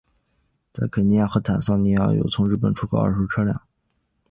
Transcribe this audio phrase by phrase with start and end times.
[0.73, 3.61] 在肯尼亚和坦桑尼亚有从日本出口的二手车辆。